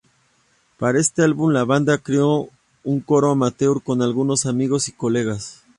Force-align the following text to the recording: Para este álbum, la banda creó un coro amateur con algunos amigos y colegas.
Para 0.79 0.99
este 0.99 1.21
álbum, 1.21 1.51
la 1.51 1.63
banda 1.63 1.99
creó 1.99 2.49
un 2.83 3.01
coro 3.01 3.29
amateur 3.29 3.83
con 3.83 4.01
algunos 4.01 4.47
amigos 4.47 4.87
y 4.87 4.93
colegas. 4.93 5.61